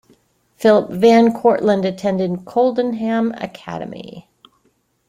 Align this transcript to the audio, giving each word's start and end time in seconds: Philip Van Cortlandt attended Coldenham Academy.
Philip 0.55 0.89
Van 0.89 1.31
Cortlandt 1.31 1.85
attended 1.85 2.43
Coldenham 2.43 3.33
Academy. 3.39 4.27